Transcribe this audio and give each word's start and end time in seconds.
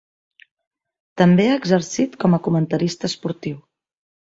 També 1.23 1.47
ha 1.51 1.59
exercit 1.59 2.19
com 2.25 2.41
a 2.41 2.43
comentarista 2.51 3.15
esportiu. 3.15 3.67